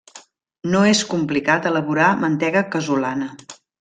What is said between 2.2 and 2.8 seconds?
mantega